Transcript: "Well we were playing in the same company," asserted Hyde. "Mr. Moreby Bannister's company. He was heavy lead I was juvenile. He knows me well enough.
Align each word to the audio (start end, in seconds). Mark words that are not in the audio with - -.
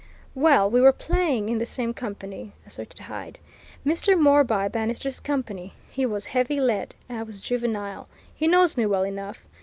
"Well 0.33 0.67
we 0.67 0.81
were 0.81 0.91
playing 0.91 1.47
in 1.49 1.59
the 1.59 1.65
same 1.67 1.93
company," 1.93 2.53
asserted 2.65 3.01
Hyde. 3.01 3.37
"Mr. 3.85 4.19
Moreby 4.19 4.67
Bannister's 4.67 5.19
company. 5.19 5.73
He 5.91 6.07
was 6.07 6.25
heavy 6.25 6.59
lead 6.59 6.95
I 7.07 7.21
was 7.21 7.39
juvenile. 7.39 8.07
He 8.33 8.47
knows 8.47 8.75
me 8.75 8.87
well 8.87 9.03
enough. 9.03 9.45